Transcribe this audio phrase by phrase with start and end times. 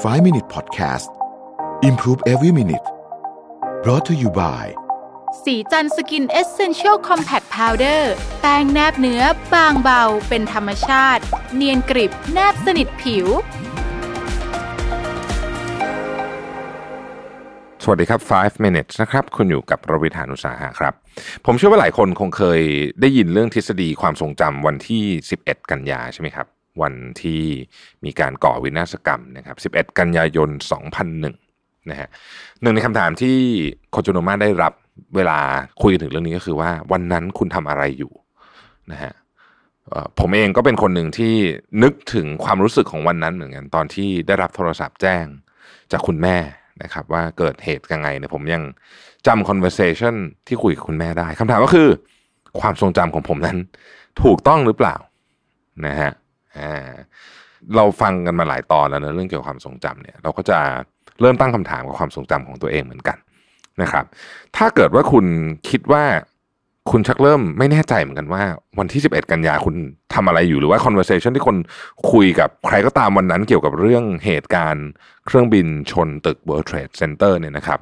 [0.00, 1.10] 5 Minute Podcast
[1.82, 2.86] Improve Every Minute
[3.82, 4.64] brought to you by
[5.44, 9.22] ศรีจันทร์ Skin Essential Compact Powder แป้งแนบเนื้อ
[9.54, 11.22] บางเบา เป็นธรรมชาติ
[11.54, 13.26] เนียนกริบแนบสนิทผิว
[17.82, 20.94] สวัสดีครับ 5 minutes นะครับ คุณอยู่กับรวิธานุสาหะครับ
[21.46, 22.60] ผมเชื่อว่าหลายคนคงเคย
[23.00, 25.04] ได้ยินเรื่องทฤษฎีความทรงจำวันที่
[25.38, 26.48] 11 กันยาใช่ไหมครับ
[26.80, 27.42] วันที่
[28.04, 30.50] มีการก่อวินาศกรรมนะครับ 11 กันยายน
[31.14, 32.08] 2001 นะฮะ
[32.62, 33.36] หนึ่งในคำถามที่
[33.90, 34.72] โคจโนมาได้รับ
[35.16, 35.38] เวลา
[35.82, 38.12] คุยถึงเรื่องนี้ก็คือว่าวันนั้นคุณทำอะไรอยู่
[38.92, 39.12] นะฮะ
[40.20, 41.34] ผมเองก็เป็นคนหนึ่งที่
[41.82, 45.26] นึกถึงความรู้สึกของวันนั้นเหมือนกันตอนที่ได้รับโทรศัพท์แจ้ง
[45.92, 46.36] จากคุณแม่
[46.82, 48.62] นะครับ ว่าเกิดเหตุยังไงเนี่ยผมยัง
[49.26, 50.14] จำ conversation
[50.46, 51.88] ที่คุยกับคุณแม่ได้คำถามก็คือ
[52.60, 53.58] ความทรงจำของผมนั้น
[54.22, 54.96] ถูกต้องหรือเปล่า
[55.86, 56.10] นะฮะ
[56.58, 56.92] อ่า
[57.76, 60.58] เราฟังกันมาหลายตอนแล้วนะเรื่องเกี่ยวกับความทรงจำเนี่ย เราก็จะ
[61.20, 63.18] เริ่มตั้งคำถามกับความทรงจำของตัวเองเหมือนกัน
[63.82, 64.04] นะครับ
[64.56, 65.26] ถ้าเกิดว่าคุณ
[65.68, 66.04] คิดว่า
[66.90, 68.42] คุณชักเริ่มไม่แน่ใจเหมือนกันว่า
[68.78, 69.74] วันที่ 11 กันยาคุณ
[70.14, 71.56] ทำอะไรอยู่หรือว่า conversation ที่คน
[72.12, 74.86] คุยกับใครก็ตามวันนั้นเกี่ยวกับเรื่องเหตุการณ์
[75.26, 77.80] เครื่องบินชนตึก World Trade Center เนี่ยนะครับ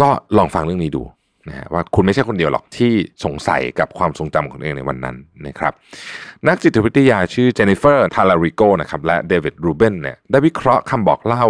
[0.00, 1.02] ก็ลองฟังเรื่องนี้ดู
[1.48, 2.92] นะฮะว่าคุณไม่ใช่คนเดียวหรอกที่
[3.24, 5.72] สงสัยกับความทรงจำของตัวเองในวันนั้นนะครับ
[6.48, 11.46] นักจิตวิทยาชื่อเจนนิเฟอร์ทาลาริโกนะครับและเดวิดรูเบนเนี่ยได้วิเคราะห์คำบอกเล่า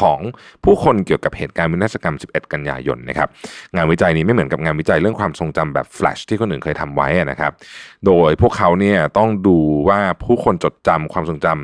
[0.00, 0.20] ของ
[0.64, 3.28] ผู้คนเกี่ยวกับเหตุการณ์วินาศกรรม 11 กันยายนนะครับ
[3.76, 7.52] งานวิจัยนี้ไม่เหมือนกับงานวิจัยเรื่องความทรงจำแบบแฟลชที่คนอื่นเคยทำไว้นะครับ
[8.06, 11.58] โดยพวกเขาเนี่ยต้องดูว่าผู้คนจดจำความทรงจำ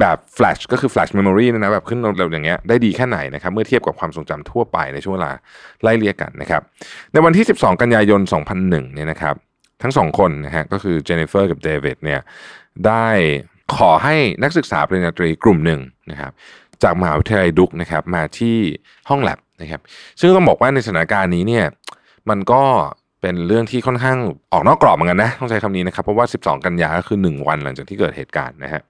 [0.00, 5.32] แบบแฟลชก็คือ flash memory นะแบบขึ้นเร็วๆอย่างเงี้ยได้ดีแค่ไหนนะครับเมื่อเทียบกับความทรงจำทั่วไปในช่วงเวลา
[5.82, 6.62] ไล่เลี่ยกันนะครับ
[7.12, 8.20] ในวันที่ 12 กันยายน
[8.52, 9.34] 2001เนี่ยนะครับ
[9.82, 12.20] ทั้งสองคนนะฮะก็คือเจนนิเฟอร์กับเดวิดเนี่ย
[12.86, 13.06] ได้
[13.76, 15.80] ขอให้นักศึกษาปริญญาตรีกลุ่มหนึ่ง
[16.10, 16.32] นะครับ
[16.82, 18.56] จากมหาวิทยาลัยดุกนะครับมาที่
[19.08, 19.80] ห้องแลบนะครับ
[20.20, 21.66] ซึ่งต้องบอกว่าในสถานการณ์นี้เนี่ย
[22.30, 22.62] มันก็
[23.20, 24.18] เป็นเรื่องที่ค่อนข้าง
[24.52, 28.82] ออกนอกกรอบเหมือนกันนะต้องใช้คำนี้นะครับ เพราะว่า 12 กันยาก็คือ 1 วันหลังจากที่เกิดเหตุการณ์นะฮะ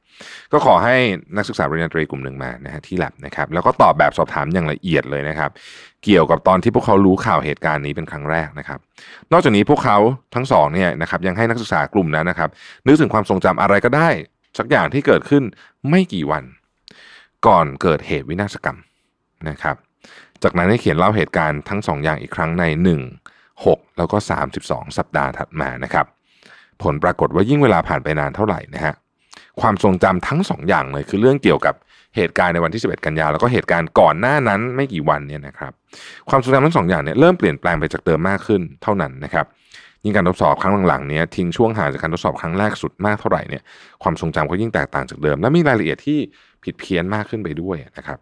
[0.53, 0.97] ก็ขอให้
[1.37, 5.51] นักศึกษาปริญญาตรีกลุ่มหนึ่งมานะฮะที่แลบนะครับแล้วก็ตอบแบบสอบถามอย่างละเอียดเลยนะครับ
[6.05, 8.79] เกี่ยวกับตอนที่พวกเขารู้ข่าวเหตุการณ์นี้เป็นครั้งแรกนะครับ
[9.33, 9.99] นอกจากนี้พวกเขา
[10.35, 12.51] ทั้งสองเนี่ยนะครับยังให้นักศึกษากลุ่มนั้นนะครับ
[12.87, 14.09] นึกถึงความทรงจำอะไรก็ได้
[14.59, 15.43] สักอย่างที่เกิดขึ้น
[15.91, 16.45] ไม่กี่วัน
[17.47, 18.79] ก่อนเกิดเหตุวินาศกรรม
[19.49, 19.77] นะครับ
[20.43, 24.17] จากนั้นให้เขียนเล่าเหตุการณ์ทั้งสองอย่างอีกครั้งใน1 6 แล้วก็
[24.57, 26.07] 32 สัปดาห์ถัดมานะครับ
[26.83, 28.95] ผลปรากฏว่ายิ่งเวลาผ่านไปนานเท่าไหร่นะฮะ
[29.61, 31.75] ความทรงจำทั้งสองอย่างเลยคือเรื่องเกี่ยวกับ
[32.17, 35.73] เหตุการณ์ในวันที่ 11 กันยาแล้วก็เหตุการณ์ก่อนหน้านั้นไม่กี่วันเนี่ยนะครับ
[36.31, 39.47] ความทรงจำทั้งสองอย่างเนี่ยเริ่มเปลี่ยนแปลงไปจากเดิมมากขึ้นเท่านั้นนะครับ
[40.05, 43.63] ยิ่งการทดสอบครั้งหลังๆเนี้ยทิ้งช่วงห่างจากการทดสอบครั้งแรกสุดมากเท่าไหร่เนี่ย
[44.03, 46.19] ความทรงจำก็ยิ่งแตกต่างจากเดิม และมีรายละเอียดที่
[46.65, 48.19] ผิดเพี้ยนมากขึ้นไปด้วยนะครับ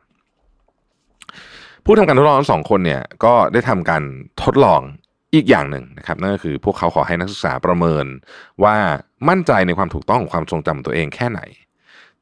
[1.85, 4.03] ผู้ทำการทดลองทั้งสองคนเนี่ยก็ได้ทำการ
[4.45, 4.81] ทดลอง
[5.35, 8.07] อีกอย่างหนึ่งนะครับนั่นก็คือพวกเขาขอให้นักศึกษาประเมิน
[8.65, 8.77] ว่า
[9.29, 11.41] มั่นใจในความถูกต้องของความทรงจำของตัวเองแค่ไหน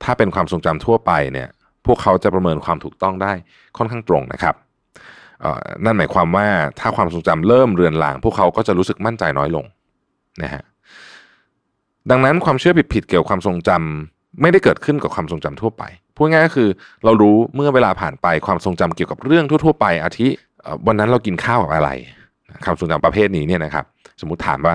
[0.03, 1.49] ถ้าเป็นความทรงจำทั่วไปเนี่ย
[1.87, 3.33] พวกเขาจะประเมินความถูกต้องได้
[3.77, 4.55] ค่อนข้างตรงนะครับ
[5.85, 6.47] นั่นหมายความว่า
[6.81, 9.65] ถ้าความทรงจำเริ่มเรือนลาง พวกเขาก็จะรู้สึกมั่นใจน้อยลง
[10.43, 10.63] นะฮะ
[12.11, 15.83] ดังนั้นความเชื่อผิดๆเกี่ยวกับความทรงจำไม่ได้เกิดขึ้นกับความทรงจำทั่วไป
[16.17, 16.69] พูดง่ายก็คือ
[17.05, 20.29] เรารู้เมื่อเวลาผ่านไปความทรงจำเกี่ยวกับเรื่องทั่ว ๆ ไปอาทิ
[20.87, 21.91] วันนั้นเรากินข้าวกับอะไร
[22.65, 23.85] ความทรงจำประเภทนี้เนี่ยนะครับ
[24.21, 24.75] สมมติถามว่า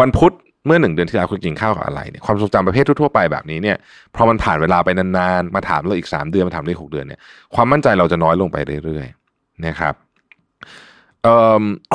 [0.00, 0.34] วันพุธ
[0.66, 3.76] เมื่อหนึ่งเดือนที่แล้วคุณกินข้าวกับอะไรเนี่ยความทรงจำประเภททั่วๆไปแบบนี้เนี่ย
[4.14, 7.20] พอมันผ่านเวลาไปนานๆมาถามเราอีกสามเดือนมาถามเราอีกหกเดือนเนี่ย
[7.54, 9.94] ความมั่นใจเราจะน้อยลงไปเรื่อยๆนะครับ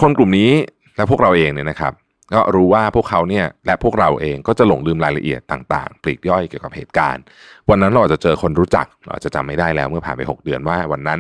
[0.02, 0.52] คนกลุ่มนี้
[0.96, 1.94] และพวกเราเองเนี่ยนะครับ
[2.34, 7.24] ก็รู้ว่าพวกเขาเนี่ยและพวกเราเองก็จะหลงลืมรายละเอียดต่างๆ ปลีกย่อยเกี่ยวกับเหตุการณ์
[7.70, 11.20] วันนั้นเราอาจจะเจอคนรู้จัก เราอาจจะจำไม่ได้แล้วเมื่อผ่านไปหกเดือนว่า วันนั้น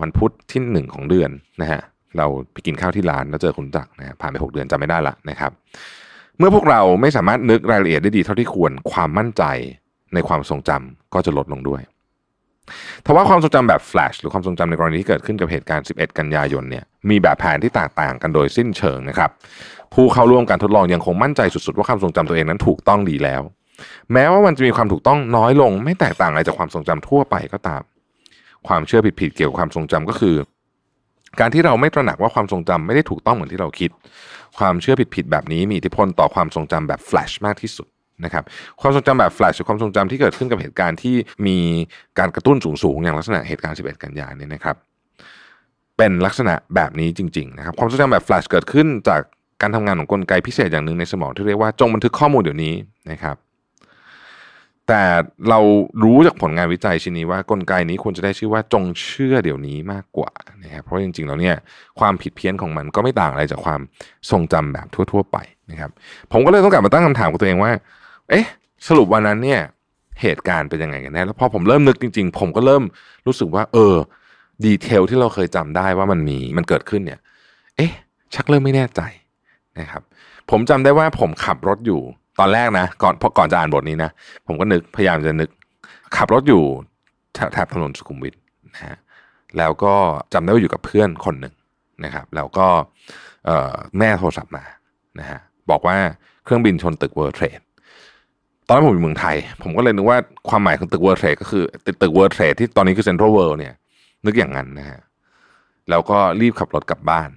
[0.00, 1.30] วันพุธที่หนึ่งของเดือน
[1.62, 1.80] นะฮะ
[2.18, 5.52] เราไปกินข้าวที่ร้านแล้วเจอคนจักนะฮะผ่านไปหกเดือนจำไม่ได้ละนะครับ
[6.38, 9.42] เมื่อพวกเราไม่สามารถนึกรายละเอียดได้ดีเท่าที่ควรความมั่นใจ
[10.14, 11.82] ในความทรงจำก็จะลดลงด้วย
[13.04, 19.30] ทว่าความทรงจำแบบแฟลชหรือความทรงจำในกรณีที่เกิดขึ้นกับเหตุการณ์ 11 กันยายนเนี่ยมีแบบแผนที่แตกต่างกันโดยสิ้นเชิงนะครับ
[19.94, 23.42] ผู้เข้าร่วมการทดลองยังคงมั่นใจสุดๆ ว่าความทรงจำตัวเองนั้นถูกต้องดีแล้ว
[24.12, 27.82] แม้ว่ามันจะมีความถูกต้องน้อยลง ไม่แตกต่างอะไรจากความทรงจำทั่วไปก็ตาม
[28.68, 30.34] ความเชื่อผิดๆเกี่ยวกับความทรงจำก็คือ
[31.40, 33.90] การที่เราไม่ตระหนักว่าความทรงจำไม่ได้ถูกต้องเหมือนที่เราคิด
[34.58, 37.86] ความเชื่อผิดๆแบบนี้มีอิทธิพลต่อความทรงจำแบบแฟลชมากที่สุด
[38.24, 38.44] นะครับ
[38.80, 41.16] ความทรงจำแบบแฟลชหรือความทรงจำที่เกิดขึ้นกับเหตุการณ์ที่
[41.46, 41.58] มี
[42.18, 44.76] การกระตุ้นสูงๆอย่างลักษณะเหตุการณ์ 11 กันยายนเนี่ยนะครับ
[45.96, 49.20] เป็นลักษณะแบบนี้จริงๆนะครับความทรงจำแบบแฟลชเกิดขึ้นจาก
[49.60, 52.74] การทำงานของกลไกพิเศษอย่างหนึ่งในสมองที่เรียกว่าจงบันทึกข้อมูลเดี๋ยวนี้
[53.10, 53.36] นะครับ
[54.88, 55.02] แต่
[55.50, 55.60] เรา
[56.02, 60.32] รู้จากผลงานวิจัยชิ้นนี้ว่ากลไกนี้ควรจะได้ชื่อว่าจงเชื่อเดี๋ยวนี้มากกว่า
[60.62, 61.56] นะครับเพราะจริงๆแล้วเนี่ย
[62.00, 63.80] ความผิดเพี้ยนของมันก็ไม่ต่างอะไรจากความ
[64.30, 65.36] ทรงจำแบบทั่ว ๆ ไป
[65.70, 65.90] นะครับ
[66.32, 67.72] ผมก็เลยต้องกลับมาตั้งคำถามกับตัวเองว่า
[68.30, 68.46] เอ๊ะ
[68.88, 69.60] สรุปวันนั้นเนี่ย
[70.22, 72.82] เหตุการณ์เป็นยังไงกันแน่แล้วพอผมเริ่มนึกจริง ๆ ผมก็เริ่ม
[73.26, 73.94] รู้สึกว่า เออ
[74.64, 77.20] ดีเทลที่เราเคยจำได้ว่ามันมีมันเกิดขึ้นเนี่ย
[77.76, 77.92] เอ๊ะ
[78.34, 79.00] ชักเริ่มไม่แน่ใจ
[79.80, 80.02] นะครับ
[80.50, 82.02] ผมจำได้ว่าผมขับรถอยู่
[82.38, 84.10] ตอนแรกนะก่อนพอก่อนจะอ่านบทนี้นะ
[84.46, 85.50] ผมก็นึกพยายามจะนึก
[86.16, 86.62] ขับรถอยู่
[87.34, 88.34] แถบถนนสุขุมวิท
[88.74, 88.96] นะฮะ
[89.58, 89.94] แล้วก็
[90.32, 91.54] จำได้ว่าอยู่กับเพื่อนคนหนึ่ง
[92.04, 92.66] นะครับ แล้วก็
[93.98, 94.64] แม่โทรศัพท์มา
[95.18, 95.38] นะฮะ
[95.70, 95.96] บอกว่า
[96.44, 97.60] เครื่องบินชนตึก World Trade
[98.66, 103.74] ตอนนั้นผมอยู่เมืองไทย ผมก็เลยนึกว่าความหมายของตึก World Trade ก็คือตึกตึก World Trade ที่ตอนนี้คือเซ็นทรัลเวิลด์เนี่ย
[104.26, 105.00] นึกอย่างนั้นนะฮะ
[105.90, 107.30] แล้วก็รีบขับรถกลับบ้าน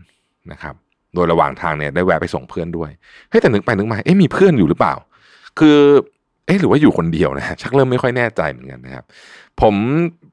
[0.51, 0.75] นะครับ
[1.15, 2.89] โดยระหว่างทางเนี่ยได้แวะไปส่งเพื่อนด้วย
[3.29, 4.93] เฮ้ยแต่นึกไปนึกมาเอ๊ะมีเพื่อนอยู่หรือเปล่า
[5.59, 5.77] คือ
[6.45, 9.03] เอ๊ะหรือว่าอยู่คนเดียวนะฮะชักเริ่มไม่ค่อยแน่ใจเหมือนกันนะครับ
[9.61, 9.75] ผม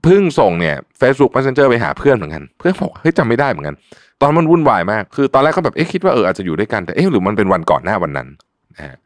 [0.05, 3.75] เพิ่งส่งเนี่ย Facebook Messenger ไปหาเพื่อนเหมือนกัน เพื่อนบอกเฮ้ยจำไม่ได้เหมือนกัน
[4.21, 8.29] ตอนมันวุ่นวายมาก คือตอนแรกก็แบบเอ๊ะคิดว่าเอออาจจะอยู่ด้วยกันแต่เอ๊ะหรือมันเป็นวันก่อนหน้าวันนั้น
[8.75, 8.97] นะฮะ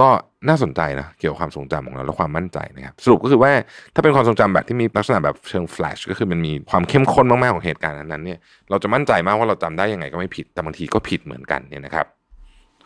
[0.00, 0.08] ก็
[0.48, 3.52] น่าสนใจนะเกี่ยวกับความทรงจำของเราและความมั่นใจนะครับสรุปก็คือว่า
[3.94, 8.38] ถ้าเป็นความทรงจำแบบที่มีลักษณะแบบเชิงแฟลชก็คือมันมีความเข้มข้นมากๆของเหตุการณ์นั้นเนี่ย
[8.70, 12.06] เราจะมั่นใจมากว่าเราจำได้ยังไงก็ไม่ผิดแต่บางทีก็ผิดเหมือนกันเนี่ยนะครับ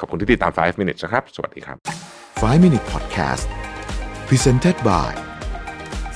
[0.01, 1.77] ขอบคุณที่ติดตาม 5 minutes นะครับ สวัสดีครับ
[2.29, 3.47] 5 minute podcast
[4.29, 5.13] presented by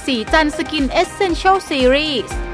[0.05, 2.54] สีจันสกินเอเซนเชลซีรีส์